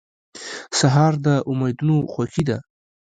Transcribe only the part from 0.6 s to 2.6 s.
سهار د امیدونو خوښي ده.